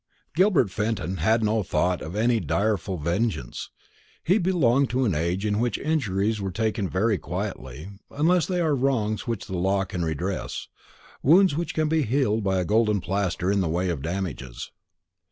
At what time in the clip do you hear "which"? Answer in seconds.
5.59-5.77, 9.27-9.45, 11.55-11.75